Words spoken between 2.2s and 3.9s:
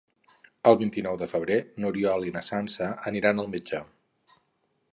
i na Sança aniran al metge.